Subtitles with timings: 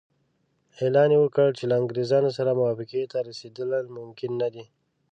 [0.79, 4.65] اعلان یې وکړ چې له انګریزانو سره موافقې ته رسېدل ممکن نه دي.